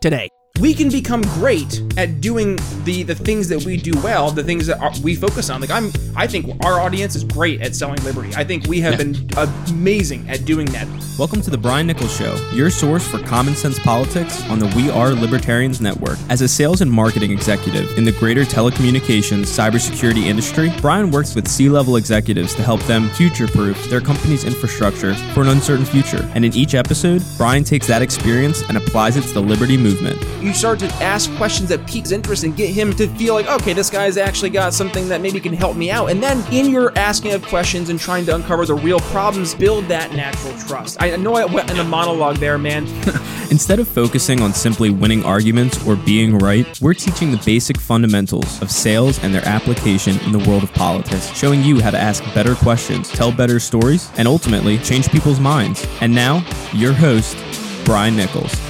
[0.00, 0.28] today
[0.60, 4.66] we can become great at doing the the things that we do well, the things
[4.66, 5.60] that are, we focus on.
[5.60, 8.34] Like I'm, I think our audience is great at selling liberty.
[8.34, 9.12] I think we have yeah.
[9.12, 10.88] been amazing at doing that.
[11.16, 14.90] Welcome to the Brian Nichols Show, your source for common sense politics on the We
[14.90, 16.18] Are Libertarians Network.
[16.28, 21.48] As a sales and marketing executive in the greater telecommunications cybersecurity industry, Brian works with
[21.48, 26.28] C-level executives to help them future-proof their company's infrastructure for an uncertain future.
[26.34, 30.18] And in each episode, Brian takes that experience and applies it to the liberty movement
[30.48, 33.46] you start to ask questions that pique his interest and get him to feel like,
[33.46, 36.10] okay, this guy's actually got something that maybe can help me out.
[36.10, 39.84] And then in your asking of questions and trying to uncover the real problems, build
[39.86, 40.96] that natural trust.
[41.02, 42.86] I know I went in a monologue there, man.
[43.50, 48.60] Instead of focusing on simply winning arguments or being right, we're teaching the basic fundamentals
[48.62, 52.24] of sales and their application in the world of politics, showing you how to ask
[52.34, 55.86] better questions, tell better stories, and ultimately change people's minds.
[56.00, 57.36] And now, your host,
[57.84, 58.67] Brian Nichols.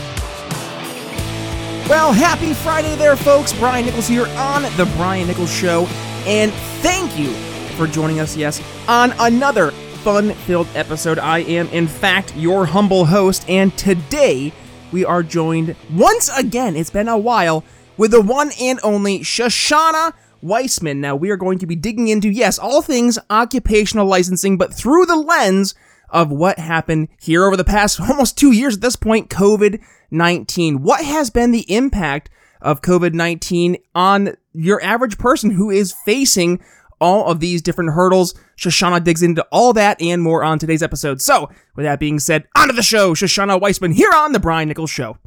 [1.89, 3.55] Well, happy Friday there, folks.
[3.55, 5.87] Brian Nichols here on The Brian Nichols Show.
[6.27, 7.31] And thank you
[7.79, 11.19] for joining us, yes, on another fun filled episode.
[11.19, 13.49] I am, in fact, your humble host.
[13.49, 14.53] And today
[14.93, 17.65] we are joined once again, it's been a while,
[17.97, 20.13] with the one and only Shoshana
[20.45, 20.99] Weissmann.
[20.99, 25.07] Now, we are going to be digging into, yes, all things occupational licensing, but through
[25.07, 25.75] the lens
[26.11, 30.83] of what happened here over the past almost two years at this point COVID 19.
[30.83, 32.31] What has been the impact
[32.61, 36.63] of COVID 19 on your average person who is facing
[37.01, 38.35] all of these different hurdles?
[38.57, 41.21] Shoshana digs into all that and more on today's episode.
[41.21, 43.15] So, with that being said, onto the show.
[43.15, 45.19] Shoshana Weissmann here on The Brian Nichols Show.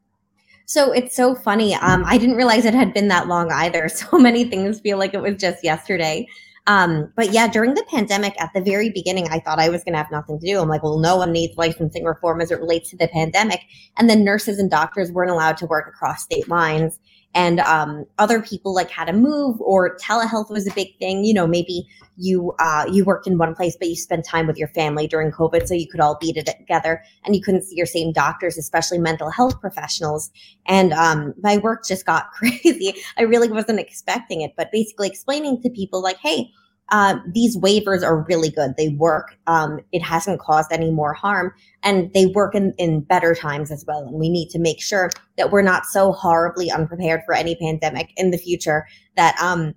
[0.67, 1.75] So it's so funny.
[1.75, 3.89] Um, I didn't realize it had been that long either.
[3.95, 6.29] So many things feel like it was just yesterday.
[6.67, 9.95] Um, but yeah, during the pandemic, at the very beginning, I thought I was going
[9.95, 10.61] to have nothing to do.
[10.61, 13.61] I'm like, well, no one needs licensing reform as it relates to the pandemic.
[13.97, 16.99] And then nurses and doctors weren't allowed to work across state lines
[17.35, 21.35] and um, other people like had to move or telehealth was a big thing you
[21.35, 21.87] know maybe
[22.17, 25.31] you uh, you worked in one place but you spent time with your family during
[25.31, 28.99] covid so you could all be together and you couldn't see your same doctors especially
[28.99, 30.31] mental health professionals.
[30.67, 32.95] And um, my work just got crazy.
[33.19, 36.51] I really wasn't expecting it but basically explaining to people like hey
[36.91, 38.75] uh, these waivers are really good.
[38.77, 39.37] They work.
[39.47, 41.53] Um, it hasn't caused any more harm,
[41.83, 44.01] and they work in, in better times as well.
[44.01, 48.13] And we need to make sure that we're not so horribly unprepared for any pandemic
[48.17, 49.75] in the future that um,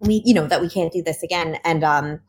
[0.00, 1.58] we, you know, that we can't do this again.
[1.64, 2.20] And um,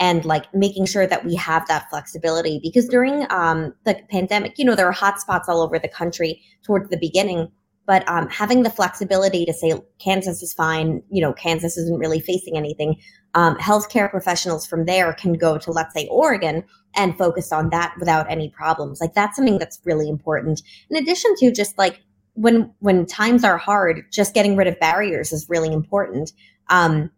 [0.00, 4.64] and like making sure that we have that flexibility because during um, the pandemic, you
[4.64, 7.50] know, there were hotspots all over the country towards the beginning
[7.86, 12.20] but um, having the flexibility to say Kansas is fine, you know, Kansas isn't really
[12.20, 12.96] facing anything.
[13.34, 16.64] Um, healthcare professionals from there can go to, let's say, Oregon
[16.94, 19.00] and focus on that without any problems.
[19.00, 20.62] Like that's something that's really important.
[20.88, 22.00] In addition to just like
[22.34, 26.32] when when times are hard, just getting rid of barriers is really important.
[26.68, 27.10] Um,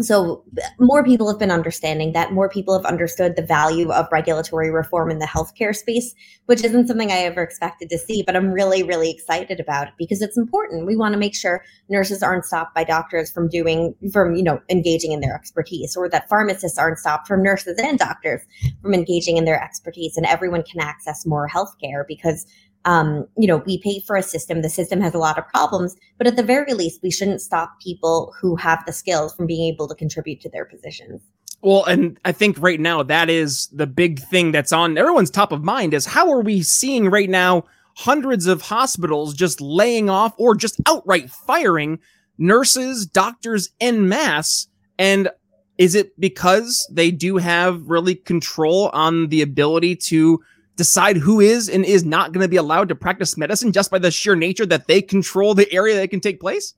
[0.00, 0.44] so
[0.78, 5.10] more people have been understanding that more people have understood the value of regulatory reform
[5.10, 6.14] in the healthcare space
[6.46, 9.94] which isn't something i ever expected to see but i'm really really excited about it
[9.98, 10.86] because it's important.
[10.86, 14.60] We want to make sure nurses aren't stopped by doctors from doing from you know
[14.68, 18.42] engaging in their expertise or that pharmacists aren't stopped from nurses and doctors
[18.82, 22.46] from engaging in their expertise and everyone can access more healthcare because
[22.84, 24.62] um, you know, we pay for a system.
[24.62, 27.80] The system has a lot of problems, but at the very least, we shouldn't stop
[27.80, 31.22] people who have the skills from being able to contribute to their positions.
[31.62, 35.50] Well, and I think right now that is the big thing that's on everyone's top
[35.50, 37.64] of mind is how are we seeing right now
[37.96, 42.00] hundreds of hospitals just laying off or just outright firing
[42.36, 44.68] nurses, doctors en masse?
[44.98, 45.30] And
[45.78, 50.42] is it because they do have really control on the ability to
[50.76, 53.98] decide who is and is not going to be allowed to practice medicine just by
[53.98, 56.74] the sheer nature that they control the area that can take place?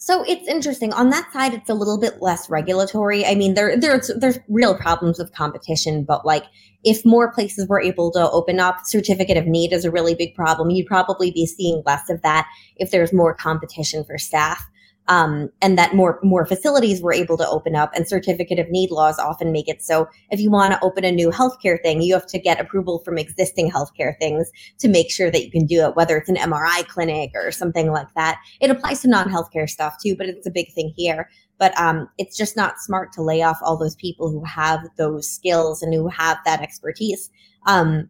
[0.00, 0.92] So it's interesting.
[0.92, 3.26] On that side, it's a little bit less regulatory.
[3.26, 6.44] I mean, there there's there's real problems with competition, but like
[6.84, 10.36] if more places were able to open up, certificate of need is a really big
[10.36, 10.70] problem.
[10.70, 12.46] You'd probably be seeing less of that
[12.76, 14.64] if there's more competition for staff
[15.08, 17.90] um, and that more more facilities were able to open up.
[17.94, 21.12] And certificate of need laws often make it so if you want to open a
[21.12, 25.30] new healthcare thing, you have to get approval from existing healthcare things to make sure
[25.30, 28.38] that you can do it, whether it's an MRI clinic or something like that.
[28.60, 31.28] It applies to non-healthcare stuff too, but it's a big thing here.
[31.58, 35.28] But um, it's just not smart to lay off all those people who have those
[35.28, 37.30] skills and who have that expertise.
[37.66, 38.08] Um,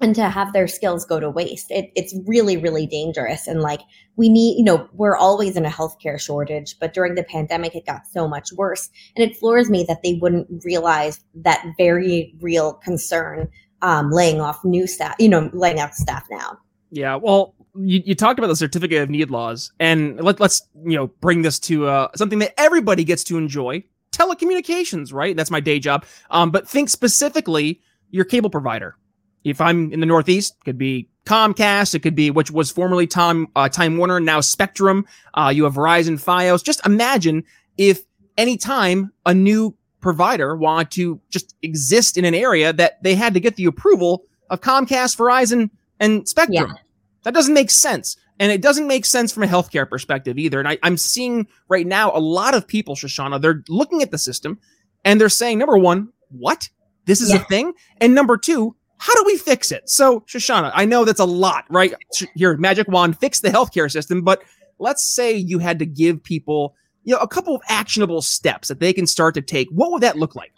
[0.00, 1.70] and to have their skills go to waste.
[1.70, 3.46] It, it's really, really dangerous.
[3.46, 3.80] And like,
[4.16, 7.86] we need, you know, we're always in a healthcare shortage, but during the pandemic, it
[7.86, 8.90] got so much worse.
[9.16, 13.48] And it floors me that they wouldn't realize that very real concern
[13.82, 16.58] um, laying off new staff, you know, laying off staff now.
[16.90, 17.16] Yeah.
[17.16, 21.08] Well, you, you talked about the certificate of need laws, and let, let's, you know,
[21.20, 25.36] bring this to uh, something that everybody gets to enjoy telecommunications, right?
[25.36, 26.04] That's my day job.
[26.30, 27.80] Um, but think specifically
[28.10, 28.96] your cable provider
[29.44, 33.06] if I'm in the Northeast, it could be Comcast, it could be which was formerly
[33.06, 35.06] Time uh, Time Warner, now Spectrum.
[35.34, 36.64] Uh, you have Verizon, FiOS.
[36.64, 37.44] Just imagine
[37.76, 38.04] if
[38.36, 43.40] anytime a new provider wanted to just exist in an area that they had to
[43.40, 45.70] get the approval of Comcast, Verizon,
[46.00, 46.70] and Spectrum.
[46.70, 46.82] Yeah.
[47.24, 48.16] That doesn't make sense.
[48.40, 50.60] And it doesn't make sense from a healthcare perspective either.
[50.60, 54.18] And I, am seeing right now a lot of people, Shoshana, they're looking at the
[54.18, 54.58] system
[55.04, 56.68] and they're saying, number one, what?
[57.04, 57.40] This is yeah.
[57.40, 57.72] a thing.
[58.00, 59.88] And number two, how do we fix it?
[59.88, 61.94] So, Shoshana, I know that's a lot, right?
[62.34, 64.42] Your magic wand, fix the healthcare system, but
[64.78, 66.74] let's say you had to give people,
[67.04, 69.68] you know, a couple of actionable steps that they can start to take.
[69.70, 70.52] What would that look like?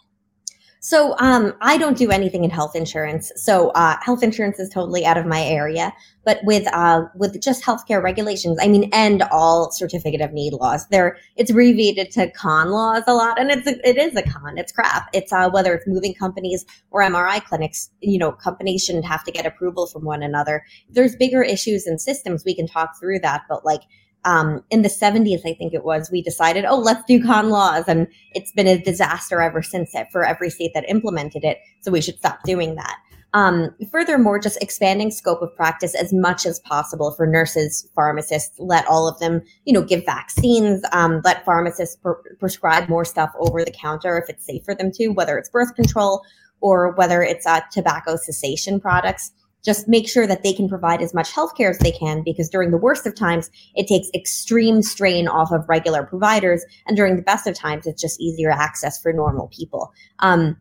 [0.83, 3.31] So um, I don't do anything in health insurance.
[3.35, 5.93] So uh, health insurance is totally out of my area.
[6.25, 10.87] But with uh, with just healthcare regulations, I mean, and all certificate of need laws,
[10.87, 14.57] there it's abbreviated to con laws a lot, and it's a, it is a con.
[14.57, 15.07] It's crap.
[15.13, 17.91] It's uh, whether it's moving companies or MRI clinics.
[18.01, 20.65] You know, companies shouldn't have to get approval from one another.
[20.89, 22.43] there's bigger issues in systems.
[22.43, 23.81] We can talk through that, but like
[24.23, 27.85] um, in the 70s, I think it was, we decided, oh, let's do con laws.
[27.87, 31.59] And it's been a disaster ever since it for every state that implemented it.
[31.81, 32.97] So we should stop doing that.
[33.33, 38.85] Um, furthermore, just expanding scope of practice as much as possible for nurses, pharmacists, let
[38.87, 41.97] all of them, you know, give vaccines, um, let pharmacists
[42.39, 45.73] prescribe more stuff over the counter if it's safe for them to, whether it's birth
[45.75, 46.21] control
[46.59, 49.31] or whether it's uh, tobacco cessation products
[49.63, 52.71] just make sure that they can provide as much healthcare as they can because during
[52.71, 57.21] the worst of times it takes extreme strain off of regular providers and during the
[57.21, 59.93] best of times it's just easier access for normal people.
[60.19, 60.57] Um,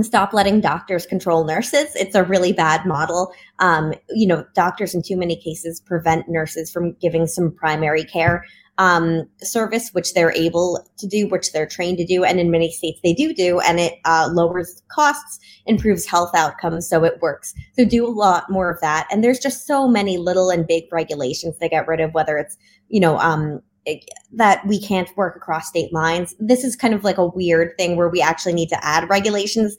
[0.00, 5.02] stop letting doctors control nurses it's a really bad model um, you know doctors in
[5.02, 8.44] too many cases prevent nurses from giving some primary care
[8.78, 12.24] um, service, which they're able to do, which they're trained to do.
[12.24, 16.88] And in many states, they do do, and it uh, lowers costs, improves health outcomes.
[16.88, 17.54] So it works.
[17.74, 19.06] So do a lot more of that.
[19.10, 22.56] And there's just so many little and big regulations to get rid of, whether it's,
[22.88, 23.62] you know, um,
[24.32, 26.34] that we can't work across state lines.
[26.38, 29.76] This is kind of like a weird thing where we actually need to add regulations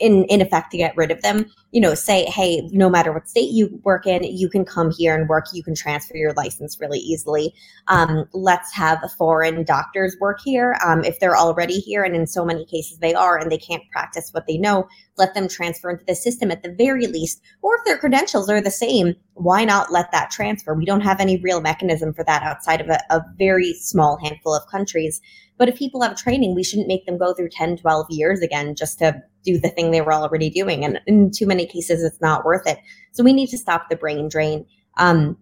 [0.00, 1.46] in, in effect to get rid of them.
[1.72, 5.14] You know, say, hey, no matter what state you work in, you can come here
[5.14, 5.46] and work.
[5.52, 7.52] You can transfer your license really easily.
[7.88, 12.44] Um, let's have foreign doctors work here um, if they're already here, and in so
[12.44, 14.88] many cases they are, and they can't practice what they know.
[15.18, 18.60] Let them transfer into the system at the very least, or if their credentials are
[18.60, 20.74] the same, why not let that transfer?
[20.74, 24.54] We don't have any real mechanism for that outside of a, a very small handful
[24.54, 25.20] of countries.
[25.58, 28.76] But if people have training, we shouldn't make them go through 10, 12 years again
[28.76, 30.84] just to do the thing they were already doing.
[30.84, 32.78] And in too many cases, it's not worth it.
[33.12, 34.64] So we need to stop the brain drain.
[34.98, 35.36] Um,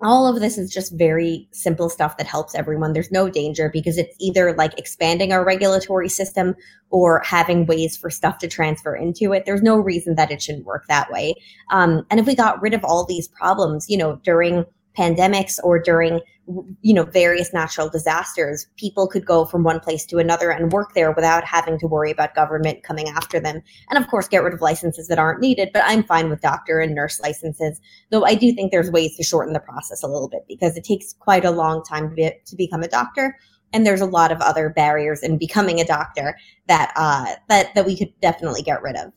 [0.00, 2.92] all of this is just very simple stuff that helps everyone.
[2.92, 6.54] There's no danger because it's either like expanding our regulatory system
[6.90, 9.44] or having ways for stuff to transfer into it.
[9.46, 11.34] There's no reason that it shouldn't work that way.
[11.70, 14.64] Um, and if we got rid of all these problems, you know, during
[14.98, 16.20] pandemics or during
[16.82, 20.92] you know various natural disasters people could go from one place to another and work
[20.94, 23.62] there without having to worry about government coming after them.
[23.88, 26.80] And of course get rid of licenses that aren't needed but i'm fine with doctor
[26.80, 30.28] and nurse licenses though i do think there's ways to shorten the process a little
[30.28, 33.38] bit because it takes quite a long time to, be, to become a doctor.
[33.72, 37.84] And there's a lot of other barriers in becoming a doctor that uh, that that
[37.84, 39.12] we could definitely get rid of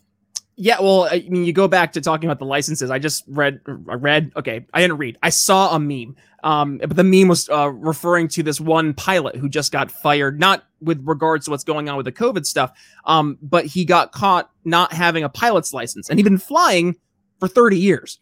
[0.59, 2.89] yeah, well, I mean, you go back to talking about the licenses.
[2.89, 4.31] I just read, I read.
[4.35, 5.17] Okay, I didn't read.
[5.21, 6.15] I saw a meme.
[6.43, 10.39] Um, but the meme was uh, referring to this one pilot who just got fired,
[10.39, 12.71] not with regards to what's going on with the COVID stuff,
[13.05, 16.95] um, but he got caught not having a pilot's license, and he'd been flying
[17.39, 18.19] for 30 years.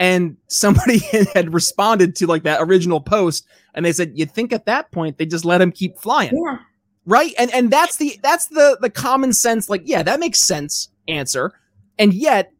[0.00, 0.98] And somebody
[1.34, 5.18] had responded to like that original post, and they said, "You'd think at that point
[5.18, 6.58] they just let him keep flying." Yeah.
[7.06, 10.88] Right, and and that's the that's the the common sense, like yeah, that makes sense
[11.08, 11.54] answer
[11.98, 12.52] and yet,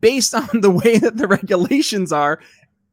[0.00, 2.40] based on the way that the regulations are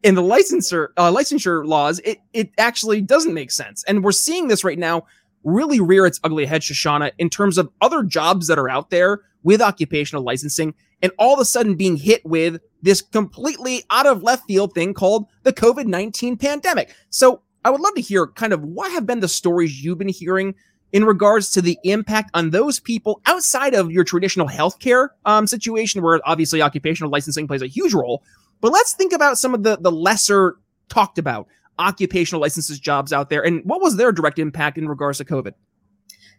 [0.04, 3.84] in the licensure uh, licensure laws, it it actually doesn't make sense.
[3.88, 5.04] And we're seeing this right now
[5.44, 9.22] really rear its ugly head, Shoshana, in terms of other jobs that are out there
[9.44, 14.24] with occupational licensing, and all of a sudden being hit with this completely out of
[14.24, 16.94] left field thing called the COVID 19 pandemic.
[17.10, 20.10] So I would love to hear kind of what have been the stories you've been
[20.10, 20.56] hearing
[20.94, 26.02] in regards to the impact on those people outside of your traditional healthcare um, situation,
[26.02, 28.24] where obviously occupational licensing plays a huge role.
[28.62, 30.56] But let's think about some of the the lesser
[30.88, 31.48] talked about
[31.80, 35.54] occupational licenses jobs out there, and what was their direct impact in regards to COVID?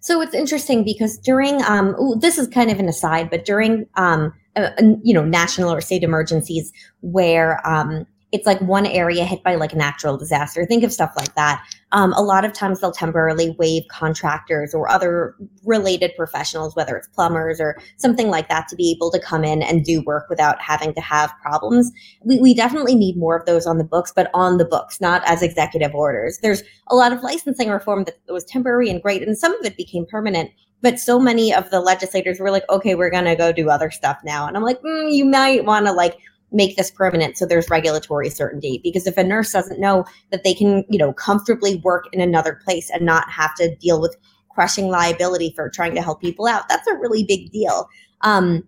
[0.01, 3.87] So it's interesting because during um, ooh, this is kind of an aside, but during
[3.97, 4.71] um, uh,
[5.03, 9.73] you know national or state emergencies where um, it's like one area hit by like
[9.73, 10.67] a natural disaster.
[10.67, 11.65] Think of stuff like that.
[11.93, 17.07] Um, a lot of times they'll temporarily waive contractors or other related professionals, whether it's
[17.07, 20.61] plumbers or something like that, to be able to come in and do work without
[20.61, 21.93] having to have problems.
[22.25, 25.23] We, we definitely need more of those on the books, but on the books, not
[25.27, 26.41] as executive orders.
[26.43, 29.77] There's a lot of licensing reform that was temporary and great, and some of it
[29.77, 30.51] became permanent.
[30.83, 33.93] But so many of the legislators were like, okay, we're going to go do other
[33.93, 34.49] stuff now.
[34.49, 36.19] And I'm like, mm, you might want to like
[36.55, 38.81] make this permanent so there's regulatory certainty.
[38.83, 42.59] Because if a nurse doesn't know that they can you know comfortably work in another
[42.65, 44.17] place and not have to deal with
[44.51, 47.89] crushing liability for trying to help people out that's a really big deal.
[48.23, 48.65] Um,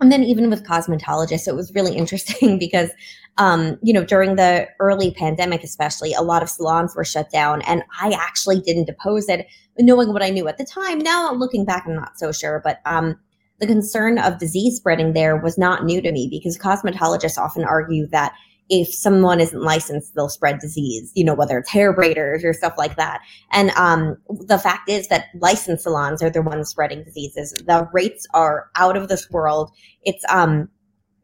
[0.00, 2.90] and then even with cosmetologists it was really interesting because
[3.38, 7.62] um, you know during the early pandemic especially a lot of salons were shut down
[7.62, 9.46] and i actually didn't oppose it
[9.78, 10.98] knowing what i knew at the time.
[10.98, 13.18] Now looking back i'm not so sure but um,
[13.58, 18.06] the concern of disease spreading there was not new to me because cosmetologists often argue
[18.08, 18.34] that
[18.68, 22.74] if someone isn't licensed, they'll spread disease, you know, whether it's hair braiders or stuff
[22.76, 23.20] like that.
[23.52, 27.52] And um, the fact is that licensed salons are the ones spreading diseases.
[27.52, 29.70] The rates are out of this world.
[30.02, 30.68] It's um,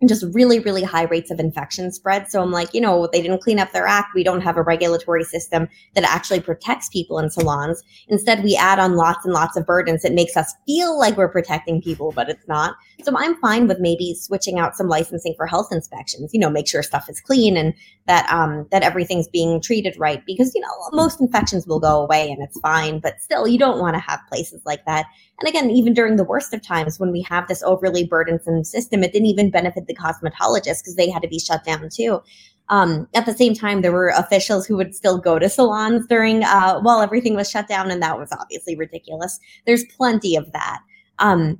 [0.08, 2.30] just really, really high rates of infection spread.
[2.30, 4.14] So I'm like, you know, they didn't clean up their act.
[4.14, 7.82] We don't have a regulatory system that actually protects people in salons.
[8.08, 11.28] Instead, we add on lots and lots of burdens It makes us feel like we're
[11.28, 12.76] protecting people, but it's not.
[13.02, 16.68] So I'm fine with maybe switching out some licensing for health inspections, you know, make
[16.68, 17.74] sure stuff is clean and
[18.06, 22.30] that um that everything's being treated right because you know most infections will go away
[22.30, 25.06] and it's fine, but still you don't want to have places like that.
[25.42, 29.02] And again, even during the worst of times when we have this overly burdensome system,
[29.02, 32.20] it didn't even benefit the cosmetologists because they had to be shut down too.
[32.68, 36.44] Um, at the same time, there were officials who would still go to salons during
[36.44, 39.40] uh, while everything was shut down, and that was obviously ridiculous.
[39.66, 40.78] There's plenty of that.
[41.18, 41.58] Um,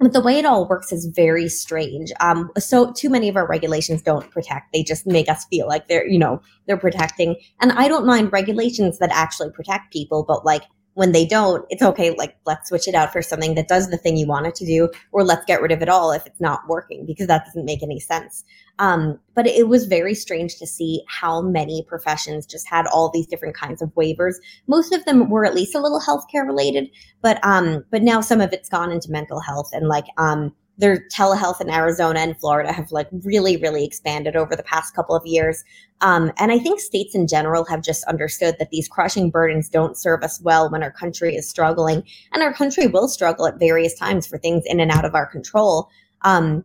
[0.00, 2.10] but the way it all works is very strange.
[2.20, 5.86] Um, so too many of our regulations don't protect; they just make us feel like
[5.86, 7.36] they're, you know, they're protecting.
[7.60, 10.62] And I don't mind regulations that actually protect people, but like
[10.98, 12.10] when they don't, it's okay.
[12.10, 14.66] Like, let's switch it out for something that does the thing you want it to
[14.66, 17.64] do, or let's get rid of it all if it's not working, because that doesn't
[17.64, 18.42] make any sense.
[18.80, 23.28] Um, but it was very strange to see how many professions just had all these
[23.28, 24.34] different kinds of waivers.
[24.66, 26.90] Most of them were at least a little healthcare related,
[27.22, 31.04] but um, but now some of it's gone into mental health and like um, their
[31.08, 35.26] telehealth in Arizona and Florida have like really, really expanded over the past couple of
[35.26, 35.64] years.
[36.00, 39.96] Um, and I think states in general have just understood that these crushing burdens don't
[39.96, 42.04] serve us well when our country is struggling.
[42.32, 45.26] And our country will struggle at various times for things in and out of our
[45.26, 45.90] control.
[46.22, 46.64] Um,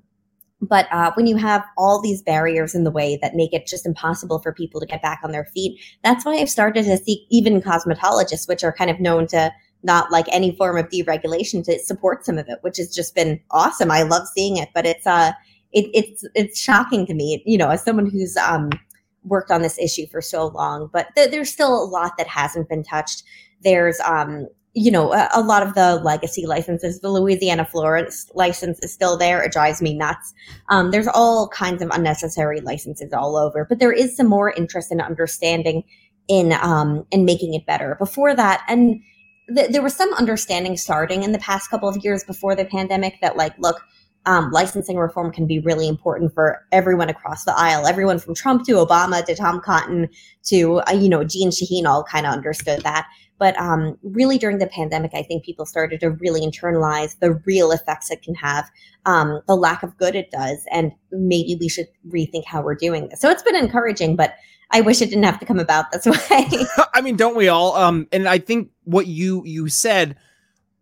[0.62, 3.86] but uh, when you have all these barriers in the way that make it just
[3.86, 7.28] impossible for people to get back on their feet, that's why I've started to seek
[7.30, 9.52] even cosmetologists, which are kind of known to
[9.84, 13.40] not like any form of deregulation, to support some of it, which has just been
[13.52, 13.92] awesome.
[13.92, 15.32] I love seeing it, but it's uh,
[15.72, 18.70] it, it's it's shocking to me, you know, as someone who's um
[19.24, 20.90] worked on this issue for so long.
[20.92, 23.24] But th- there's still a lot that hasn't been touched.
[23.62, 28.80] There's um you know, a, a, lot of the legacy licenses, the Louisiana florist license
[28.80, 29.44] is still there.
[29.44, 30.34] It drives me nuts.
[30.70, 34.92] Um, there's all kinds of unnecessary licenses all over, but there is some more interest
[34.92, 35.84] in understanding
[36.28, 37.96] in um, in making it better.
[38.00, 39.00] Before that, and
[39.54, 43.20] th- there was some understanding starting in the past couple of years before the pandemic
[43.22, 43.82] that, like, look,
[44.26, 47.86] um, licensing reform can be really important for everyone across the aisle.
[47.86, 50.08] Everyone from Trump to Obama to Tom Cotton
[50.44, 53.08] to uh, you know Jeanne Shaheen all kind of understood that.
[53.40, 57.72] But um, really, during the pandemic, I think people started to really internalize the real
[57.72, 58.70] effects it can have,
[59.06, 63.10] um, the lack of good it does, and maybe we should rethink how we're doing
[63.10, 63.20] this.
[63.20, 64.36] So it's been encouraging, but
[64.74, 66.66] I wish it didn't have to come about this way.
[66.94, 67.76] I mean, don't we all?
[67.76, 70.18] Um, and I think what you you said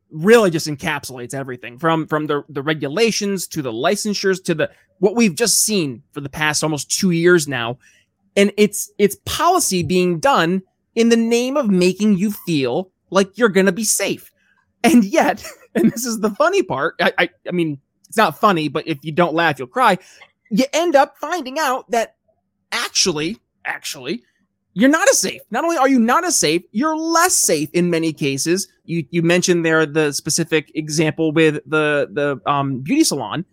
[0.10, 5.16] really just encapsulates everything from from the the regulations to the licensures to the what
[5.16, 7.78] we've just seen for the past almost two years now,
[8.36, 10.64] and it's it's policy being done
[10.96, 14.32] in the name of making you feel like you're to be safe.
[14.84, 15.46] And yet,
[15.76, 18.98] and this is the funny part, I, I, I mean, it's not funny, but if
[19.04, 19.98] you don't laugh, you'll cry.
[20.50, 22.16] You end up finding out that
[22.72, 24.24] actually, actually,
[24.74, 25.42] you're not as safe.
[25.52, 28.68] Not only are you not as safe, you're less safe in many cases.
[28.86, 33.46] You you mentioned there the specific example with the the um, beauty salon.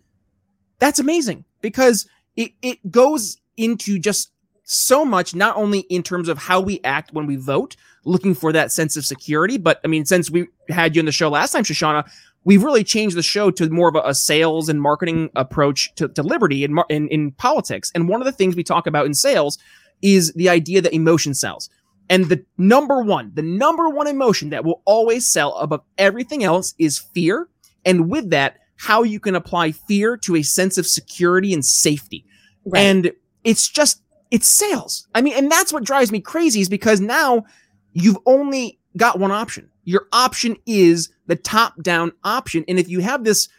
[0.79, 4.31] That's amazing because it it goes into just
[4.63, 7.75] so much, not only in terms of how we act when we vote,
[8.05, 11.11] looking for that sense of security, but I mean, since we had you in the
[11.11, 12.07] show last time, Shoshana,
[12.43, 16.07] we've really changed the show to more of a, a sales and marketing approach to,
[16.09, 17.91] to liberty in, in, in politics.
[17.95, 19.57] And one of the things we talk about in sales
[20.01, 21.69] is the idea that emotion sells.
[22.09, 26.73] And the number one, the number one emotion that will always sell above everything else
[26.79, 27.47] is fear.
[27.85, 32.25] And with that, how you can apply fear to a sense of security and safety.
[32.65, 32.81] Right.
[32.81, 33.11] And
[33.43, 34.01] it's just
[34.31, 35.07] it's sales.
[35.13, 37.45] I mean, and that's what drives me crazy is because now
[37.93, 39.69] you've only got one option.
[39.83, 42.63] Your option is the top down option.
[42.67, 43.49] And if you have this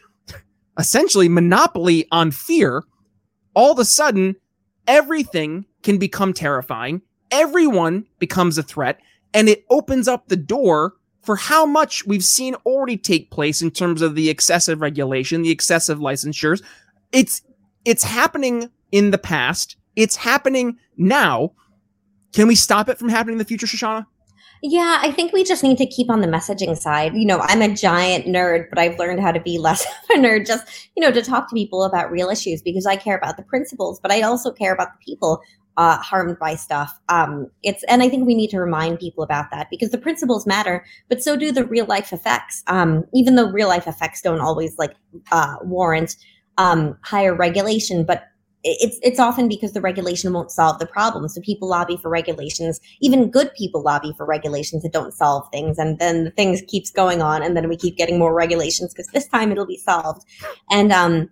[0.77, 2.83] essentially monopoly on fear,
[3.53, 4.35] all of a sudden
[4.87, 7.01] everything can become terrifying.
[7.31, 8.99] Everyone becomes a threat
[9.33, 13.71] and it opens up the door for how much we've seen already take place in
[13.71, 16.63] terms of the excessive regulation, the excessive licensures.
[17.11, 17.41] It's,
[17.85, 21.51] it's happening in the past it's happening now.
[22.33, 24.05] Can we stop it from happening in the future, Shoshana?
[24.63, 27.15] Yeah, I think we just need to keep on the messaging side.
[27.15, 30.19] You know, I'm a giant nerd, but I've learned how to be less of a
[30.19, 33.37] nerd just, you know, to talk to people about real issues because I care about
[33.37, 35.41] the principles, but I also care about the people
[35.77, 36.99] uh, harmed by stuff.
[37.09, 40.45] Um, it's and I think we need to remind people about that because the principles
[40.45, 42.63] matter, but so do the real life effects.
[42.67, 44.95] Um, even though real life effects don't always like
[45.31, 46.15] uh, warrant
[46.57, 48.27] um, higher regulation, but
[48.63, 51.27] it's it's often because the regulation won't solve the problem.
[51.27, 52.79] So people lobby for regulations.
[52.99, 56.91] Even good people lobby for regulations that don't solve things, and then the things keeps
[56.91, 60.25] going on, and then we keep getting more regulations because this time it'll be solved.
[60.69, 61.29] And um,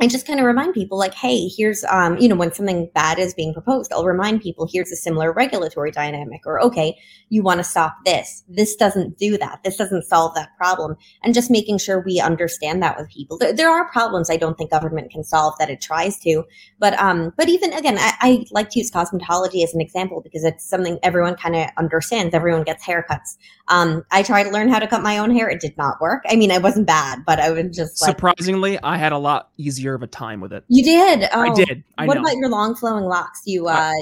[0.00, 3.18] and just kind of remind people like hey here's um you know when something bad
[3.18, 6.96] is being proposed i'll remind people here's a similar regulatory dynamic or okay
[7.30, 8.44] you want to stop this.
[8.48, 9.60] This doesn't do that.
[9.64, 13.38] This doesn't solve that problem and just making sure we understand that with people.
[13.38, 16.44] There, there are problems i don't think government can solve that it tries to
[16.78, 20.44] but um but even again i, I like to use cosmetology as an example because
[20.44, 22.34] it's something everyone kind of understands.
[22.34, 23.36] Everyone gets haircuts.
[23.68, 25.48] Um i tried to learn how to cut my own hair.
[25.48, 26.24] It did not work.
[26.28, 29.50] I mean i wasn't bad but i was just like, surprisingly i had a lot
[29.56, 30.64] easier easier of a time with it.
[30.68, 31.28] You did.
[31.32, 31.84] Oh, I did.
[31.96, 32.20] I what know.
[32.22, 33.42] about your long flowing locks?
[33.44, 33.92] You uh, uh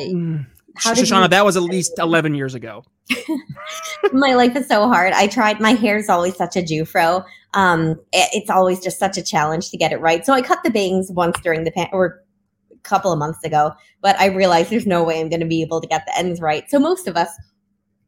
[0.79, 2.85] how did Shoshana, you- that was at least eleven years ago.
[4.13, 5.13] my life is so hard.
[5.13, 5.61] I tried.
[5.61, 7.25] My hair is always such a Jewfro.
[7.55, 10.27] Um, it, it's always just such a challenge to get it right.
[10.27, 12.23] So I cut the bangs once during the pan or
[12.73, 13.73] a couple of months ago,
[14.03, 16.41] but I realized there's no way I'm going to be able to get the ends
[16.41, 16.69] right.
[16.69, 17.29] So most of us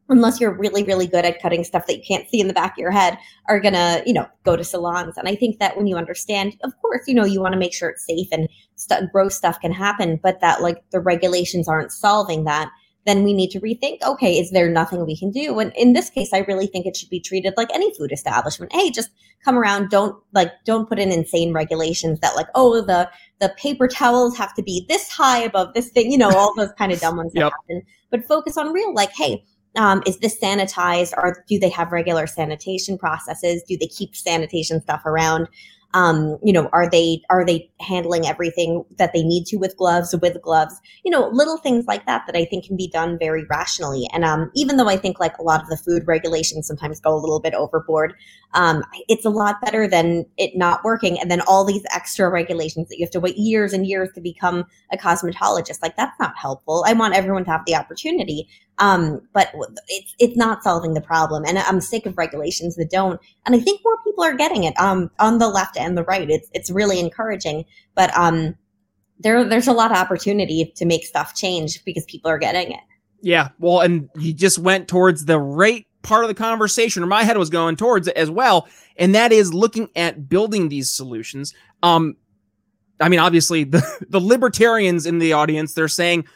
[0.09, 2.73] unless you're really really good at cutting stuff that you can't see in the back
[2.73, 3.19] of your head
[3.49, 5.17] are gonna you know go to salons.
[5.17, 7.75] And i think that when you understand of course you know you want to make
[7.75, 11.93] sure it's safe and st- gross stuff can happen but that like the regulations aren't
[11.93, 12.71] solving that
[13.07, 15.59] then we need to rethink okay is there nothing we can do?
[15.59, 18.73] And in this case i really think it should be treated like any food establishment.
[18.73, 19.11] Hey just
[19.45, 23.09] come around don't like don't put in insane regulations that like oh the
[23.41, 26.73] the paper towels have to be this high above this thing you know all those
[26.77, 27.53] kind of dumb ones that yep.
[27.53, 27.83] happen.
[28.11, 29.45] But focus on real like hey
[29.77, 33.63] um, is this sanitized or do they have regular sanitation processes?
[33.63, 35.49] Do they keep sanitation stuff around?
[35.95, 40.15] Um, you know, are they are they handling everything that they need to with gloves
[40.21, 40.79] with gloves?
[41.03, 44.07] You know, little things like that that I think can be done very rationally.
[44.13, 47.15] And um, even though I think like a lot of the food regulations sometimes go
[47.15, 48.13] a little bit overboard,
[48.53, 52.89] um, it's a lot better than it not working and then all these extra regulations
[52.89, 55.81] that you have to wait years and years to become a cosmetologist.
[55.81, 56.85] Like that's not helpful.
[56.87, 58.47] I want everyone to have the opportunity.
[58.81, 59.53] Um, but
[59.89, 63.21] it's it's not solving the problem, and I'm sick of regulations that don't.
[63.45, 64.79] And I think more people are getting it.
[64.79, 67.65] Um, on the left and the right, it's it's really encouraging.
[67.95, 68.55] But um,
[69.19, 72.81] there there's a lot of opportunity to make stuff change because people are getting it.
[73.21, 77.25] Yeah, well, and you just went towards the right part of the conversation, or my
[77.25, 81.53] head was going towards it as well, and that is looking at building these solutions.
[81.83, 82.17] Um,
[83.01, 86.27] I mean, obviously, the the libertarians in the audience they're saying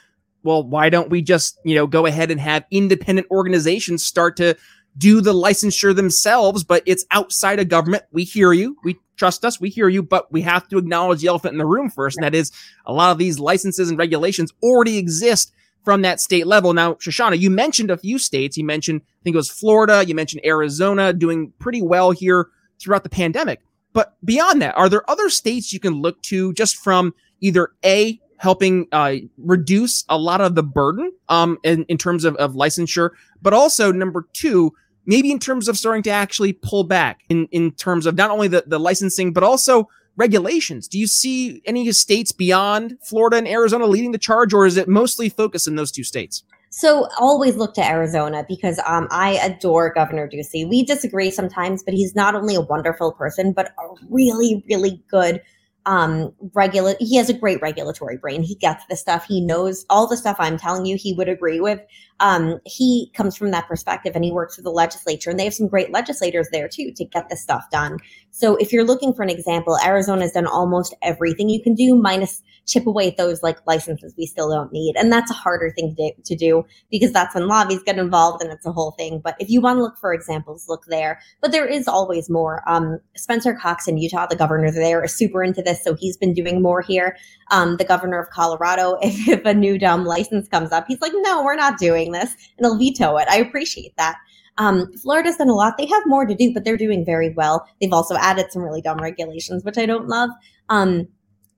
[0.42, 4.56] well, why don't we just, you know, go ahead and have independent organizations start to
[4.98, 8.04] do the licensure themselves, but it's outside of government.
[8.12, 8.76] We hear you.
[8.84, 9.60] We trust us.
[9.60, 12.18] We hear you, but we have to acknowledge the elephant in the room first.
[12.18, 12.52] And that is
[12.84, 15.52] a lot of these licenses and regulations already exist
[15.84, 16.72] from that state level.
[16.74, 18.56] Now, Shoshana, you mentioned a few states.
[18.56, 20.04] You mentioned, I think it was Florida.
[20.06, 22.48] You mentioned Arizona doing pretty well here
[22.80, 23.60] throughout the pandemic.
[23.92, 28.20] But beyond that, are there other states you can look to just from either A,
[28.42, 33.10] helping uh, reduce a lot of the burden um, in, in terms of, of licensure,
[33.40, 34.72] but also number two,
[35.06, 38.48] maybe in terms of starting to actually pull back in, in terms of not only
[38.48, 40.88] the, the licensing, but also regulations.
[40.88, 44.88] Do you see any states beyond Florida and Arizona leading the charge, or is it
[44.88, 46.42] mostly focused in those two states?
[46.70, 50.68] So always look to Arizona because um, I adore Governor Ducey.
[50.68, 55.42] We disagree sometimes, but he's not only a wonderful person, but a really, really good
[55.86, 58.42] um regulate he has a great regulatory brain.
[58.42, 59.24] He gets the stuff.
[59.26, 61.80] He knows all the stuff i'm telling you he would agree with
[62.22, 65.54] um he comes from that perspective and he works with the legislature and they have
[65.54, 67.98] some great legislators there too to get this stuff done
[68.30, 72.42] so if you're looking for an example arizona's done almost everything you can do minus
[72.66, 74.94] chip away at those like licenses we still don't need.
[74.96, 78.52] And that's a harder thing to, to do because that's when lobbies get involved and
[78.52, 79.20] it's a whole thing.
[79.22, 81.20] But if you want to look for examples, look there.
[81.40, 82.62] But there is always more.
[82.66, 85.82] Um, Spencer Cox in Utah, the governor there, is super into this.
[85.82, 87.16] So he's been doing more here.
[87.50, 91.12] Um, the governor of Colorado, if, if a new dumb license comes up, he's like,
[91.14, 92.34] no, we're not doing this.
[92.56, 93.28] And he'll veto it.
[93.28, 94.16] I appreciate that.
[94.58, 95.78] Um, Florida's done a lot.
[95.78, 97.66] They have more to do, but they're doing very well.
[97.80, 100.30] They've also added some really dumb regulations, which I don't love.
[100.68, 101.08] Um,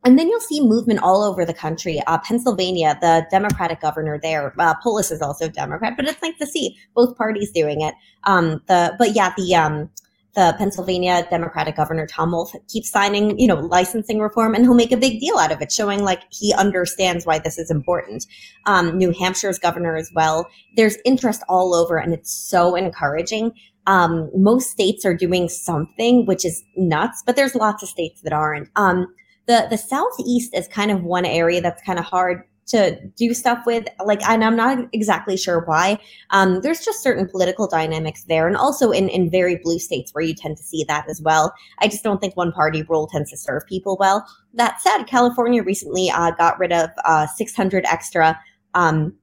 [0.04, 2.00] and then you'll see movement all over the country.
[2.06, 6.46] Uh, Pennsylvania, the Democratic governor there, uh, Polis is also Democrat, but it's nice to
[6.46, 7.94] see both parties doing it.
[8.24, 9.90] Um, the but yeah, the um,
[10.34, 14.92] the Pennsylvania Democratic governor Tom Wolf keeps signing, you know, licensing reform, and he'll make
[14.92, 18.26] a big deal out of it, showing like he understands why this is important.
[18.66, 20.46] Um, New Hampshire's governor as well.
[20.76, 23.52] There's interest all over, and it's so encouraging.
[23.86, 28.32] Um, most states are doing something, which is nuts, but there's lots of states that
[28.32, 28.68] aren't.
[28.76, 29.06] Um,
[29.46, 33.64] the the southeast is kind of one area that's kind of hard to do stuff
[33.66, 35.98] with like and i'm not exactly sure why
[36.30, 40.24] um, there's just certain political dynamics there and also in, in very blue states where
[40.24, 43.30] you tend to see that as well i just don't think one party rule tends
[43.30, 48.38] to serve people well that said california recently uh, got rid of uh, 600 extra
[48.74, 49.14] um,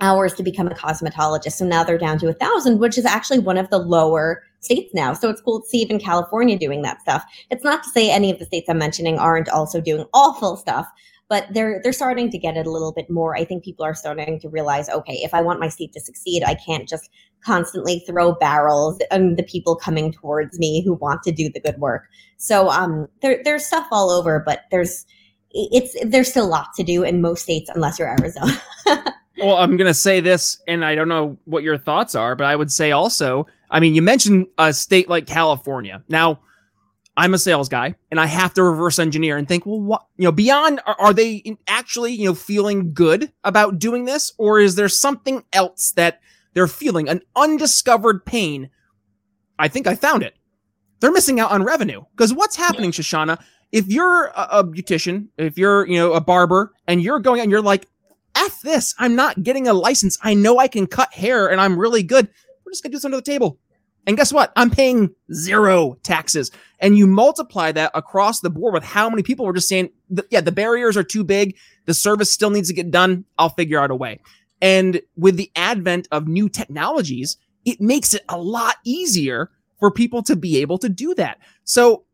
[0.00, 1.52] hours to become a cosmetologist.
[1.52, 4.92] So now they're down to a thousand, which is actually one of the lower states
[4.94, 5.12] now.
[5.12, 7.24] So it's cool to see even California doing that stuff.
[7.50, 10.86] It's not to say any of the states I'm mentioning aren't also doing awful stuff,
[11.28, 13.36] but they're they're starting to get it a little bit more.
[13.36, 16.42] I think people are starting to realize, okay, if I want my state to succeed,
[16.44, 17.10] I can't just
[17.44, 21.78] constantly throw barrels and the people coming towards me who want to do the good
[21.78, 22.04] work.
[22.36, 25.06] So um there there's stuff all over, but there's
[25.54, 28.60] it's there's still a lot to do in most states unless you're Arizona.
[29.38, 32.56] well, I'm to say this, and I don't know what your thoughts are, but I
[32.56, 36.02] would say also, I mean, you mentioned a state like California.
[36.08, 36.40] Now,
[37.16, 40.24] I'm a sales guy, and I have to reverse engineer and think, well, what, you
[40.24, 44.74] know, beyond, are, are they actually, you know, feeling good about doing this, or is
[44.74, 46.20] there something else that
[46.54, 48.70] they're feeling, an undiscovered pain?
[49.58, 50.34] I think I found it.
[51.00, 53.40] They're missing out on revenue because what's happening, Shoshana?
[53.70, 57.50] If you're a, a beautician, if you're, you know, a barber, and you're going and
[57.50, 57.86] you're like,
[58.36, 58.94] F this.
[58.98, 60.18] I'm not getting a license.
[60.22, 62.28] I know I can cut hair and I'm really good.
[62.64, 63.58] We're just going to do this under the table.
[64.06, 64.52] And guess what?
[64.54, 66.50] I'm paying zero taxes.
[66.78, 69.90] And you multiply that across the board with how many people were just saying,
[70.30, 71.56] yeah, the barriers are too big.
[71.86, 73.24] The service still needs to get done.
[73.38, 74.20] I'll figure out a way.
[74.60, 80.22] And with the advent of new technologies, it makes it a lot easier for people
[80.24, 81.38] to be able to do that.
[81.64, 82.04] So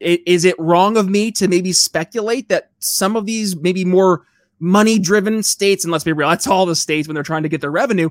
[0.00, 4.24] is it wrong of me to maybe speculate that some of these maybe more
[4.58, 7.48] money driven states, and let's be real, that's all the states when they're trying to
[7.48, 8.10] get their revenue.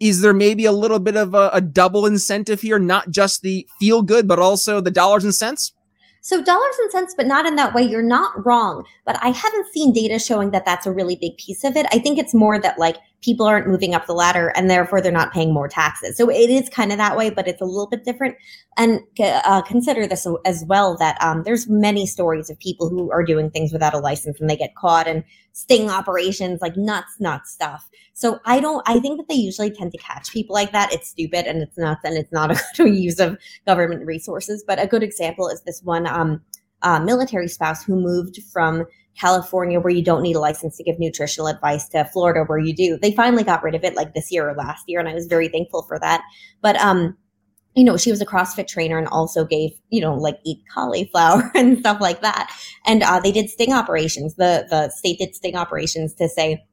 [0.00, 3.66] Is there maybe a little bit of a, a double incentive here, not just the
[3.80, 5.72] feel good, but also the dollars and cents?
[6.20, 7.82] So dollars and cents, but not in that way.
[7.82, 8.84] You're not wrong.
[9.04, 11.86] But I haven't seen data showing that that's a really big piece of it.
[11.90, 15.10] I think it's more that like people aren't moving up the ladder and therefore they're
[15.10, 16.16] not paying more taxes.
[16.16, 18.36] So it is kind of that way, but it's a little bit different.
[18.76, 23.24] And uh, consider this as well that um, there's many stories of people who are
[23.24, 27.50] doing things without a license and they get caught and sting operations, like nuts, nuts
[27.50, 27.88] stuff.
[28.12, 30.92] So I don't, I think that they usually tend to catch people like that.
[30.92, 34.62] It's stupid and it's nuts and it's not a good use of government resources.
[34.64, 36.40] But a good example is this one um,
[36.82, 38.86] uh, military spouse who moved from
[39.18, 42.74] California where you don't need a license to give nutritional advice to Florida where you
[42.74, 42.98] do.
[43.00, 45.26] They finally got rid of it like this year or last year, and I was
[45.26, 46.22] very thankful for that.
[46.62, 47.16] But um,
[47.74, 51.50] you know, she was a CrossFit trainer and also gave, you know, like eat cauliflower
[51.54, 52.50] and stuff like that.
[52.86, 54.34] And uh, they did sting operations.
[54.34, 56.64] The the state did sting operations to say,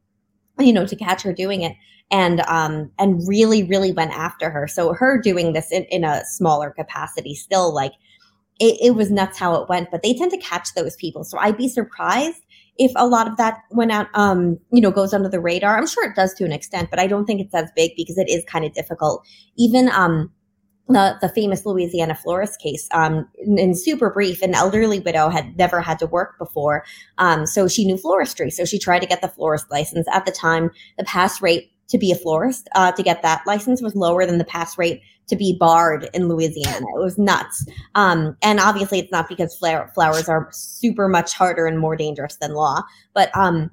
[0.59, 1.73] you know, to catch her doing it
[2.11, 6.23] and um and really really went after her so her doing this in, in a
[6.25, 7.93] smaller capacity still like
[8.59, 11.23] it, it was nuts how it went, but they tend to catch those people.
[11.23, 12.41] So I'd be surprised
[12.77, 15.77] if a lot of that went out, um, you know, goes under the radar.
[15.77, 18.17] I'm sure it does to an extent, but I don't think it's as big because
[18.17, 19.25] it is kind of difficult.
[19.57, 20.31] Even um,
[20.87, 25.57] the the famous Louisiana florist case, um, in, in, super brief, an elderly widow had
[25.57, 26.85] never had to work before,
[27.17, 28.51] um, so she knew floristry.
[28.51, 30.07] So she tried to get the florist license.
[30.13, 33.81] At the time, the pass rate to be a florist uh, to get that license
[33.81, 36.85] was lower than the pass rate to be barred in Louisiana.
[36.95, 37.65] It was nuts.
[37.95, 42.37] Um, and obviously, it's not because flower- flowers are super much harder and more dangerous
[42.37, 43.71] than law, but um,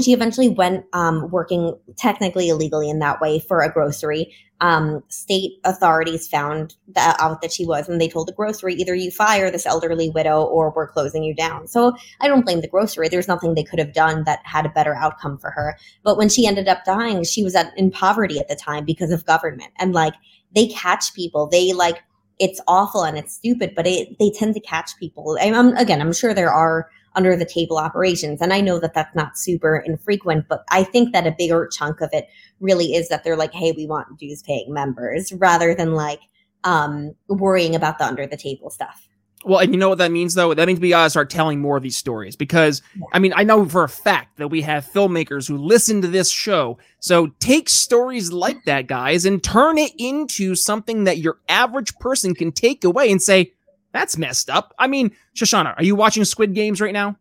[0.00, 4.34] she eventually went um, working technically illegally in that way for a grocery.
[4.60, 8.94] Um, state authorities found that out that she was, and they told the grocery either
[8.94, 11.66] you fire this elderly widow or we're closing you down.
[11.66, 13.08] So I don't blame the grocery.
[13.08, 15.76] There's nothing they could have done that had a better outcome for her.
[16.04, 19.10] But when she ended up dying, she was at, in poverty at the time because
[19.10, 20.14] of government, and like
[20.54, 21.48] they catch people.
[21.48, 22.02] They like
[22.38, 25.38] it's awful and it's stupid, but it, they tend to catch people.
[25.40, 28.40] I'm, again, I'm sure there are under the table operations.
[28.40, 32.00] And I know that that's not super infrequent, but I think that a bigger chunk
[32.00, 32.28] of it
[32.60, 36.20] really is that they're like, hey, we want dues paying members rather than like
[36.64, 39.08] um, worrying about the under the table stuff.
[39.44, 40.54] Well, and you know what that means, though?
[40.54, 42.80] That means we gotta start telling more of these stories because.
[43.12, 46.30] I mean, I know for a fact that we have filmmakers who listen to this
[46.30, 46.78] show.
[47.00, 52.34] So take stories like that, guys, and turn it into something that your average person
[52.34, 53.52] can take away and say,
[53.92, 54.74] that's messed up.
[54.78, 57.16] I mean, Shoshana, are you watching Squid Games right now?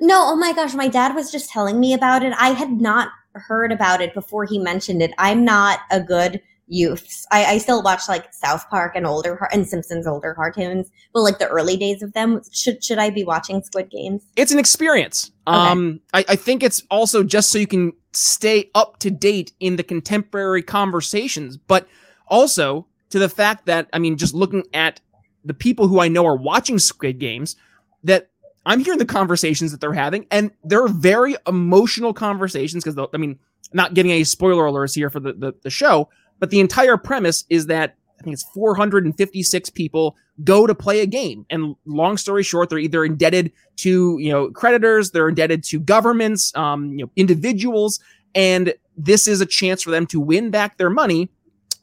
[0.00, 2.32] No, oh my gosh, my dad was just telling me about it.
[2.38, 5.12] I had not heard about it before he mentioned it.
[5.18, 7.26] I'm not a good youth.
[7.30, 11.38] I, I still watch like South Park and older and Simpsons older cartoons, but like
[11.38, 12.40] the early days of them.
[12.52, 14.24] Should should I be watching Squid Games?
[14.36, 15.30] It's an experience.
[15.46, 15.56] Okay.
[15.56, 19.76] Um, I, I think it's also just so you can stay up to date in
[19.76, 21.86] the contemporary conversations, but
[22.28, 25.00] also to the fact that I mean, just looking at
[25.44, 27.56] the people who I know are watching Squid Games
[28.04, 28.30] that
[28.64, 33.38] I'm hearing the conversations that they're having, and they're very emotional conversations because I mean,
[33.72, 37.44] not getting any spoiler alerts here for the, the, the show, but the entire premise
[37.50, 42.44] is that I think it's 456 people go to play a game, and long story
[42.44, 47.10] short, they're either indebted to you know creditors, they're indebted to governments, um, you know
[47.16, 47.98] individuals,
[48.34, 51.30] and this is a chance for them to win back their money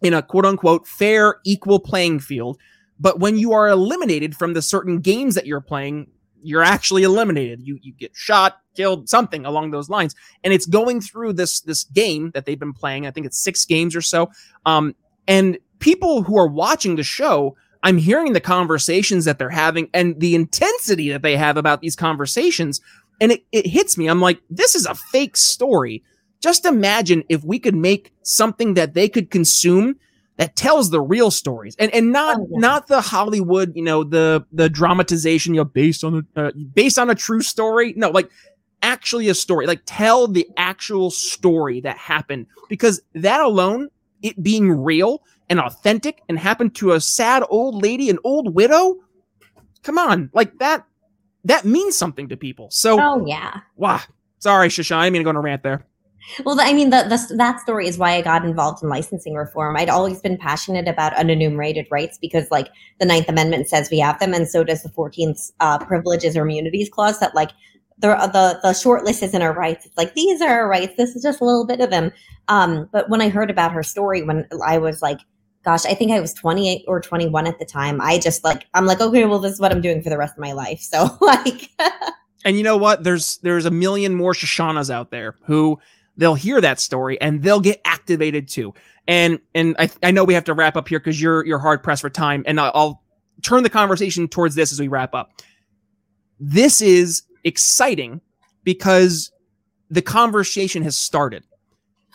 [0.01, 2.57] in a quote unquote fair, equal playing field
[2.99, 6.07] but when you are eliminated from the certain games that you're playing,
[6.41, 7.61] you're actually eliminated.
[7.65, 10.15] You you get shot, killed, something along those lines.
[10.43, 13.07] And it's going through this this game that they've been playing.
[13.07, 14.31] I think it's six games or so.
[14.65, 14.95] Um,
[15.27, 20.19] and people who are watching the show, I'm hearing the conversations that they're having and
[20.19, 22.81] the intensity that they have about these conversations.
[23.21, 24.07] And it, it hits me.
[24.07, 26.03] I'm like, this is a fake story.
[26.41, 29.97] Just imagine if we could make something that they could consume
[30.39, 32.59] that tells the real stories and and not oh, yeah.
[32.59, 36.97] not the Hollywood, you know, the the dramatization, you know, based on a uh, based
[36.97, 37.93] on a true story.
[37.97, 38.31] No, like
[38.81, 39.67] actually a story.
[39.67, 43.89] Like tell the actual story that happened because that alone,
[44.21, 48.95] it being real and authentic and happened to a sad old lady, an old widow.
[49.83, 50.85] Come on, like that
[51.43, 52.69] that means something to people.
[52.71, 53.59] So, oh yeah.
[53.75, 53.99] Wow.
[54.37, 54.95] Sorry, Shasha.
[54.95, 55.85] I mean, going to go on a rant there.
[56.45, 59.75] Well, I mean, the, the, that story is why I got involved in licensing reform.
[59.77, 64.19] I'd always been passionate about unenumerated rights because, like, the Ninth Amendment says we have
[64.19, 67.19] them, and so does the Fourteenth uh, Privileges or Immunities Clause.
[67.19, 67.51] That like
[67.99, 69.85] the the the short list isn't our rights.
[69.85, 70.93] It's like these are our rights.
[70.97, 72.11] This is just a little bit of them.
[72.47, 75.19] Um, but when I heard about her story, when I was like,
[75.63, 78.01] gosh, I think I was 28 or 21 at the time.
[78.01, 80.33] I just like I'm like, okay, well, this is what I'm doing for the rest
[80.33, 80.79] of my life.
[80.79, 81.69] So like.
[82.45, 83.03] and you know what?
[83.03, 85.79] There's there's a million more Shoshanas out there who
[86.19, 88.73] they'll hear that story and they'll get activated too.
[89.07, 91.81] And and I, I know we have to wrap up here because you're you're hard
[91.81, 93.03] pressed for time, and I'll, I'll
[93.41, 95.31] turn the conversation towards this as we wrap up.
[96.39, 98.21] this is exciting
[98.63, 99.31] because
[99.89, 101.43] the conversation has started.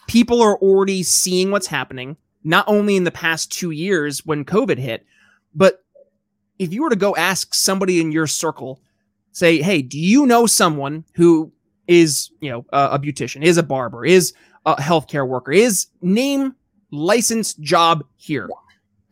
[0.06, 4.78] People are already seeing what's happening, not only in the past two years when COVID
[4.78, 5.06] hit,
[5.54, 5.82] but
[6.58, 8.80] if you were to go ask somebody in your circle,
[9.32, 11.52] say, hey, do you know someone who
[11.86, 14.32] is, you know, a, beautician, is a barber, is
[14.66, 16.54] a healthcare worker, is name
[16.90, 18.48] license job here?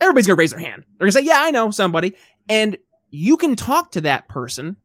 [0.01, 0.83] Everybody's gonna raise their hand.
[0.97, 2.15] They're gonna say, yeah, I know somebody.
[2.49, 2.77] And
[3.11, 4.75] you can talk to that person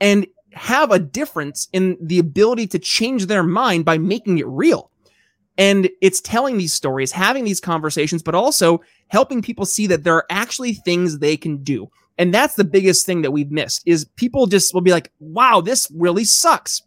[0.00, 4.90] and have a difference in the ability to change their mind by making it real.
[5.58, 10.14] And it's telling these stories, having these conversations, but also helping people see that there
[10.14, 11.90] are actually things they can do.
[12.16, 15.60] And that's the biggest thing that we've missed is people just will be like, wow,
[15.60, 16.82] this really sucks.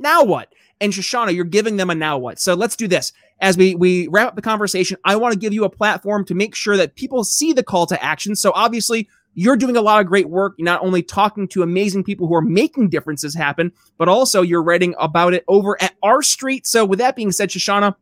[0.00, 0.52] Now what?
[0.80, 2.40] And Shoshana, you're giving them a now what.
[2.40, 3.12] So let's do this.
[3.40, 6.34] As we, we wrap up the conversation, I want to give you a platform to
[6.34, 8.34] make sure that people see the call to action.
[8.34, 10.54] So obviously you're doing a lot of great work.
[10.58, 14.94] Not only talking to amazing people who are making differences happen, but also you're writing
[14.98, 16.66] about it over at R Street.
[16.66, 17.94] So with that being said, Shoshana,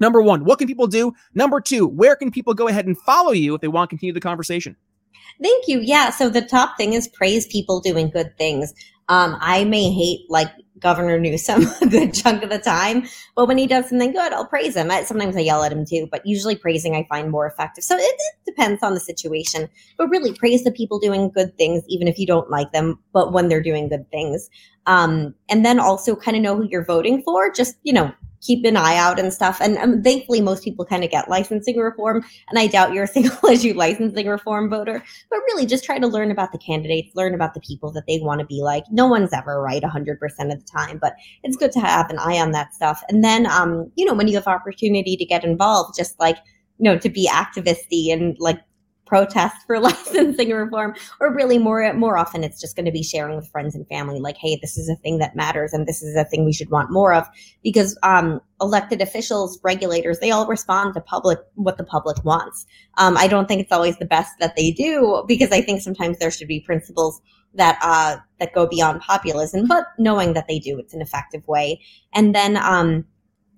[0.00, 1.14] number one, what can people do?
[1.34, 4.12] Number two, where can people go ahead and follow you if they want to continue
[4.12, 4.76] the conversation?
[5.42, 5.80] Thank you.
[5.80, 6.10] Yeah.
[6.10, 8.72] So the top thing is praise people doing good things.
[9.08, 10.48] Um, I may hate like
[10.84, 14.46] Governor Newsom a good chunk of the time, but when he does something good, I'll
[14.46, 14.90] praise him.
[15.04, 17.82] Sometimes I yell at him too, but usually praising I find more effective.
[17.82, 19.68] So it, it depends on the situation,
[19.98, 23.32] but really praise the people doing good things, even if you don't like them, but
[23.32, 24.48] when they're doing good things.
[24.86, 27.50] Um, and then also kind of know who you're voting for.
[27.50, 28.12] Just, you know,
[28.44, 29.58] keep an eye out and stuff.
[29.60, 32.24] And um, thankfully, most people kind of get licensing reform.
[32.48, 35.02] And I doubt you're a single issue licensing reform voter.
[35.30, 38.20] But really, just try to learn about the candidates, learn about the people that they
[38.20, 38.84] want to be like.
[38.90, 42.38] No one's ever right 100% of the time, but it's good to have an eye
[42.38, 43.02] on that stuff.
[43.08, 46.36] And then, um, you know, when you have opportunity to get involved, just like,
[46.78, 48.60] you know, to be activisty and like
[49.06, 53.36] protest for licensing reform or really more more often it's just going to be sharing
[53.36, 56.16] with friends and family like hey this is a thing that matters and this is
[56.16, 57.26] a thing we should want more of
[57.62, 63.16] because um, elected officials regulators they all respond to public what the public wants um,
[63.16, 66.30] i don't think it's always the best that they do because i think sometimes there
[66.30, 67.20] should be principles
[67.56, 71.80] that uh, that go beyond populism but knowing that they do it's an effective way
[72.14, 73.04] and then um,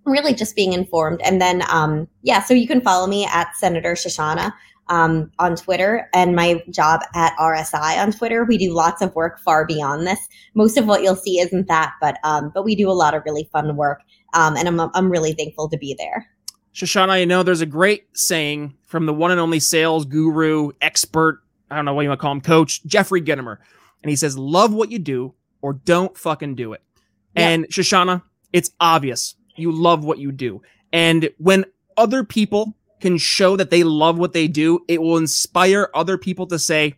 [0.07, 1.21] really just being informed.
[1.23, 4.53] And then, um, yeah, so you can follow me at Senator Shoshana
[4.89, 8.45] um, on Twitter and my job at RSI on Twitter.
[8.45, 10.21] We do lots of work far beyond this.
[10.55, 13.23] Most of what you'll see isn't that, but um, but we do a lot of
[13.25, 14.01] really fun work,
[14.35, 16.27] um, and I'm I'm really thankful to be there.
[16.75, 21.41] Shoshana, I know there's a great saying from the one and only sales guru, expert,
[21.71, 23.57] I don't know what you want to call him, coach, Jeffrey Gitomer.
[24.03, 26.83] And he says, Love what you do or don't fucking do it.
[27.35, 27.49] Yep.
[27.49, 28.23] And Shoshana,
[28.53, 30.63] it's obvious you love what you do.
[30.93, 31.65] And when
[31.97, 36.47] other people can show that they love what they do, it will inspire other people
[36.47, 36.95] to say,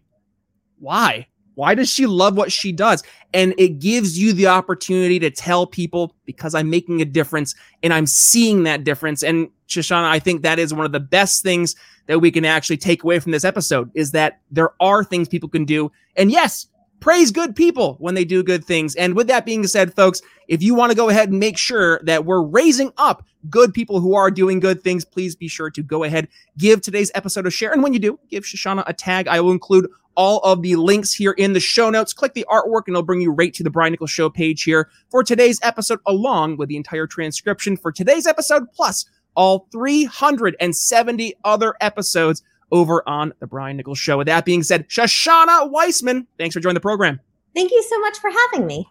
[0.78, 1.26] why?
[1.54, 3.02] Why does she love what she does?
[3.34, 7.92] And it gives you the opportunity to tell people because I'm making a difference and
[7.92, 9.24] I'm seeing that difference.
[9.24, 11.74] And Shoshana, I think that is one of the best things
[12.06, 15.48] that we can actually take away from this episode is that there are things people
[15.48, 15.90] can do.
[16.16, 16.68] And yes,
[17.00, 18.94] praise good people when they do good things.
[18.96, 22.00] And with that being said, folks, if you want to go ahead and make sure
[22.04, 25.82] that we're raising up good people who are doing good things, please be sure to
[25.82, 27.72] go ahead, give today's episode a share.
[27.72, 29.28] And when you do, give Shoshana a tag.
[29.28, 32.12] I will include all of the links here in the show notes.
[32.12, 34.90] Click the artwork and it'll bring you right to the Brian Nichols Show page here
[35.10, 39.04] for today's episode, along with the entire transcription for today's episode, plus
[39.36, 44.18] all 370 other episodes over on the Brian Nichols Show.
[44.18, 47.20] With that being said, Shoshana Weissmann, thanks for joining the program.
[47.54, 48.88] Thank you so much for having me.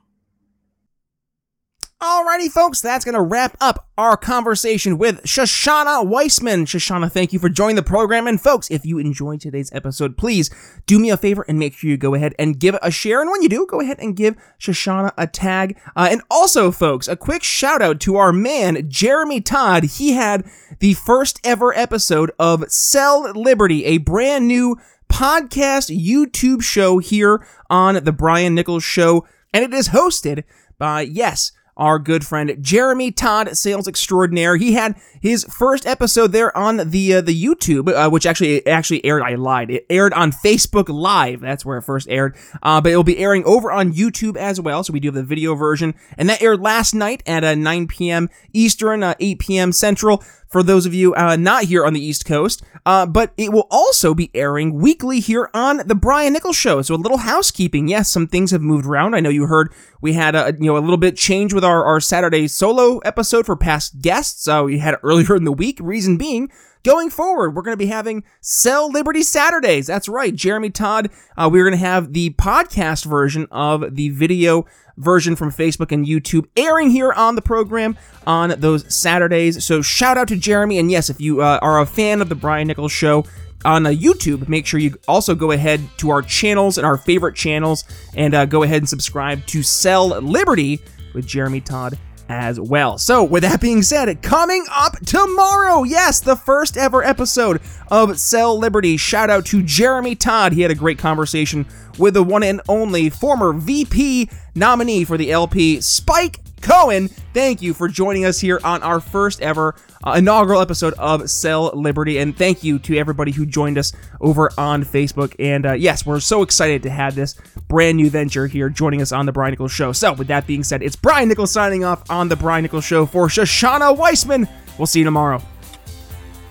[1.99, 6.67] Alrighty, folks, that's going to wrap up our conversation with Shoshana Weissmann.
[6.67, 8.27] Shoshana, thank you for joining the program.
[8.27, 10.51] And folks, if you enjoyed today's episode, please
[10.85, 13.19] do me a favor and make sure you go ahead and give it a share.
[13.19, 15.75] And when you do, go ahead and give Shoshana a tag.
[15.95, 19.85] Uh, and also, folks, a quick shout out to our man, Jeremy Todd.
[19.85, 24.77] He had the first ever episode of Sell Liberty, a brand new
[25.11, 29.25] podcast YouTube show here on the Brian Nichols Show.
[29.51, 30.43] And it is hosted
[30.77, 34.57] by, yes, our good friend Jeremy Todd, sales extraordinaire.
[34.57, 39.05] He had his first episode there on the uh, the YouTube, uh, which actually actually
[39.05, 39.23] aired.
[39.23, 39.71] I lied.
[39.71, 41.39] It aired on Facebook Live.
[41.39, 42.35] That's where it first aired.
[42.61, 44.83] Uh, but it will be airing over on YouTube as well.
[44.83, 47.87] So we do have the video version, and that aired last night at uh, 9
[47.87, 48.29] p.m.
[48.53, 49.71] Eastern, uh, 8 p.m.
[49.71, 52.63] Central for those of you uh, not here on the East Coast.
[52.85, 56.81] Uh, but it will also be airing weekly here on the Brian Nichols Show.
[56.81, 57.87] So a little housekeeping.
[57.87, 59.13] Yes, some things have moved around.
[59.13, 61.83] I know you heard we had a you know a little bit change with our,
[61.83, 64.47] our Saturday solo episode for past guests.
[64.47, 65.79] Uh, we had it earlier in the week.
[65.81, 66.49] Reason being
[66.83, 69.87] going forward, we're going to be having Sell Liberty Saturdays.
[69.87, 70.33] That's right.
[70.33, 74.65] Jeremy Todd, uh, we're going to have the podcast version of the video
[74.97, 79.63] version from Facebook and YouTube airing here on the program on those Saturdays.
[79.63, 80.79] So shout out to Jeremy.
[80.79, 83.25] And yes, if you uh, are a fan of the Brian Nichols Show,
[83.65, 87.35] on uh, YouTube, make sure you also go ahead to our channels and our favorite
[87.35, 87.83] channels
[88.15, 90.79] and uh, go ahead and subscribe to Sell Liberty
[91.13, 91.97] with Jeremy Todd
[92.29, 92.97] as well.
[92.97, 98.57] So, with that being said, coming up tomorrow, yes, the first ever episode of Sell
[98.57, 98.97] Liberty.
[98.97, 100.53] Shout out to Jeremy Todd.
[100.53, 101.65] He had a great conversation
[101.97, 107.07] with the one and only former VP nominee for the LP, Spike Cohen.
[107.33, 111.71] Thank you for joining us here on our first ever uh, inaugural episode of Sell
[111.73, 112.17] Liberty.
[112.17, 115.33] And thank you to everybody who joined us over on Facebook.
[115.39, 117.35] And uh, yes, we're so excited to have this
[117.67, 119.93] brand new venture here joining us on The Brian Nichols Show.
[119.93, 123.05] So, with that being said, it's Brian Nichols signing off on The Brian Nichols Show
[123.05, 124.49] for Shoshana Weissmann.
[124.77, 125.41] We'll see you tomorrow.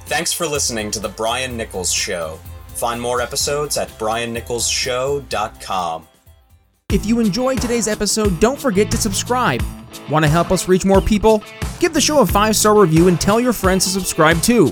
[0.07, 2.39] Thanks for listening to The Brian Nichols Show.
[2.69, 6.09] Find more episodes at briannicholsshow.com.
[6.93, 9.61] If you enjoyed today's episode, don't forget to subscribe.
[10.09, 11.43] Want to help us reach more people?
[11.81, 14.69] Give the show a five star review and tell your friends to subscribe too.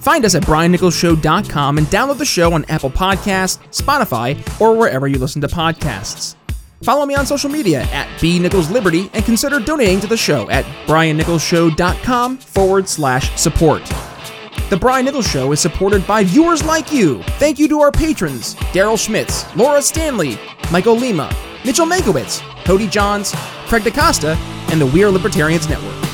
[0.00, 5.20] Find us at briannicholsshow.com and download the show on Apple Podcasts, Spotify, or wherever you
[5.20, 6.34] listen to podcasts.
[6.82, 10.50] Follow me on social media at B Nichols Liberty and consider donating to the show
[10.50, 13.84] at briannicholsshow.com forward slash support.
[14.68, 17.22] The Brian Nichols Show is supported by viewers like you.
[17.38, 20.38] Thank you to our patrons Daryl Schmitz, Laura Stanley,
[20.72, 21.30] Michael Lima,
[21.64, 23.32] Mitchell Makowitz, Cody Johns,
[23.66, 24.36] Craig DaCosta,
[24.70, 26.11] and the We Are Libertarians Network.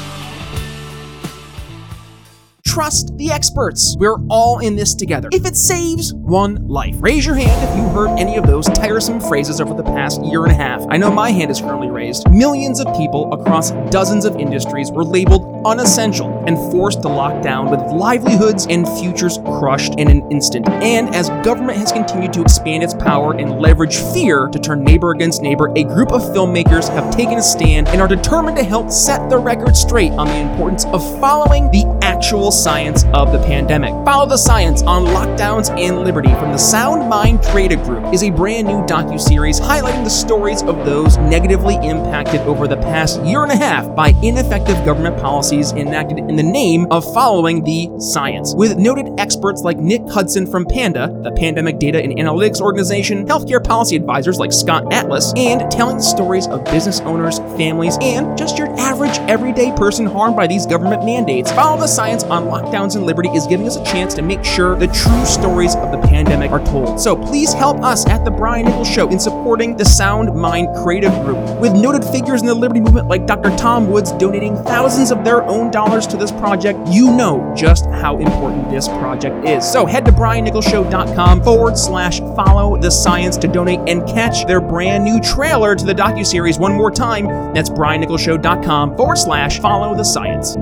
[2.79, 3.97] Trust the experts.
[3.99, 5.31] We're all in this together.
[5.33, 9.19] If it saves one life, raise your hand if you heard any of those tiresome
[9.19, 10.87] phrases over the past year and a half.
[10.89, 12.31] I know my hand is currently raised.
[12.31, 17.69] Millions of people across dozens of industries were labeled unessential and forced to lock down
[17.69, 20.69] with livelihoods and futures crushed in an instant.
[20.69, 25.11] And as government has continued to expand its power and leverage fear to turn neighbor
[25.11, 28.93] against neighbor, a group of filmmakers have taken a stand and are determined to help
[28.93, 33.91] set the record straight on the importance of following the actual science of the pandemic.
[34.05, 38.31] Follow the science on lockdowns and liberty from the Sound Mind Creative Group is a
[38.31, 43.53] brand new docu-series highlighting the stories of those negatively impacted over the past year and
[43.53, 48.55] a half by ineffective government policies enacted in the name of following the science.
[48.55, 53.65] With noted experts like Nick Hudson from Panda, the Pandemic Data and Analytics Organization, healthcare
[53.65, 58.69] policy advisors like Scott Atlas, and telling stories of business owners, families, and just your
[58.79, 61.51] average everyday person harmed by these government mandates.
[61.53, 64.77] Follow the science on lockdowns and liberty is giving us a chance to make sure
[64.77, 67.01] the true stories of the pandemic are told.
[67.01, 71.13] So please help us at The Brian Nichols Show in supporting the Sound Mind Creative
[71.25, 71.39] Group.
[71.61, 73.57] With noted figures in the liberty movement like Dr.
[73.57, 78.19] Tom Woods donating thousands of their own dollars to this project, you know just how
[78.19, 79.71] important this project is.
[79.71, 85.05] So head to briannicholsshow.com forward slash follow the science to donate and catch their brand
[85.05, 87.27] new trailer to the docuseries one more time.
[87.55, 90.57] That's briannicholsshow.com forward slash follow the science.